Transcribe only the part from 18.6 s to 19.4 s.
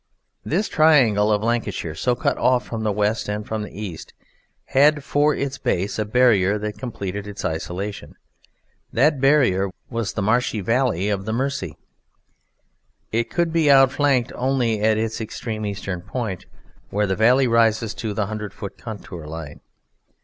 contour